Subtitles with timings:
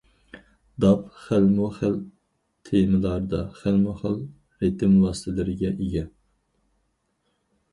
[0.83, 1.97] داپ خىلمۇ خىل
[2.69, 4.17] تېمىلاردا خىلمۇ خىل
[4.65, 6.05] رىتىم ۋاسىتىلىرىگە ئىگە.